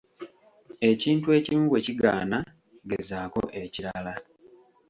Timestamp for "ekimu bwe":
1.37-1.79